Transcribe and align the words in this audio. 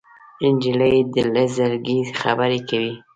نجلۍ 0.53 0.97
له 1.33 1.43
زړګي 1.55 1.99
خبرې 2.19 2.59
کوي. 2.69 2.93